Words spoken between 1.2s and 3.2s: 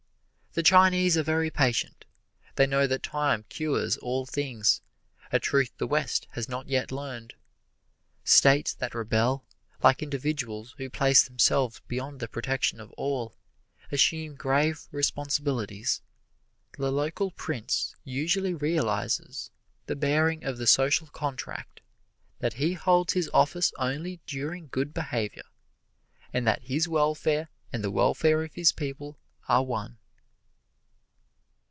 very patient they know that